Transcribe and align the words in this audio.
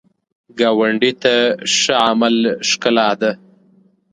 ګاونډي 0.59 1.11
ته 1.21 1.33
ښه 1.75 1.95
عمل 2.09 2.35
ښکلا 2.69 3.09
ده 3.21 3.31